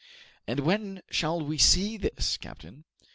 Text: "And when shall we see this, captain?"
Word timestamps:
"And 0.47 0.61
when 0.61 1.03
shall 1.11 1.39
we 1.41 1.59
see 1.59 1.95
this, 1.95 2.35
captain?" 2.37 2.85